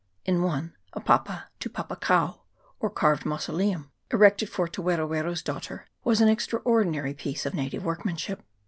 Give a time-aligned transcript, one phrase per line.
[0.25, 2.39] In one a papa tupapakau,
[2.79, 7.85] or carved mausoleum, erected for Te Wero Wero's daughter, was an extraordinary piece of native
[7.85, 8.41] workmanship.